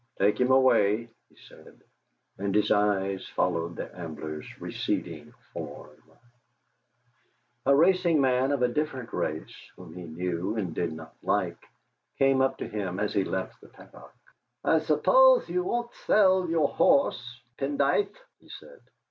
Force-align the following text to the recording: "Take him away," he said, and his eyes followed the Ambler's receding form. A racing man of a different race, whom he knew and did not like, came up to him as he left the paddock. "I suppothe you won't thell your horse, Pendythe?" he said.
"Take 0.17 0.41
him 0.41 0.49
away," 0.49 1.09
he 1.29 1.35
said, 1.47 1.79
and 2.39 2.55
his 2.55 2.71
eyes 2.71 3.27
followed 3.35 3.75
the 3.75 3.95
Ambler's 3.95 4.47
receding 4.59 5.31
form. 5.53 5.91
A 7.67 7.75
racing 7.75 8.19
man 8.19 8.51
of 8.51 8.63
a 8.63 8.67
different 8.67 9.13
race, 9.13 9.55
whom 9.75 9.93
he 9.93 10.05
knew 10.05 10.55
and 10.55 10.73
did 10.73 10.91
not 10.91 11.13
like, 11.21 11.67
came 12.17 12.41
up 12.41 12.57
to 12.57 12.67
him 12.67 12.99
as 12.99 13.13
he 13.13 13.23
left 13.23 13.61
the 13.61 13.67
paddock. 13.67 14.15
"I 14.63 14.79
suppothe 14.79 15.47
you 15.49 15.61
won't 15.65 15.93
thell 16.07 16.49
your 16.49 16.69
horse, 16.69 17.39
Pendythe?" 17.59 18.15
he 18.39 18.49
said. 18.49 18.79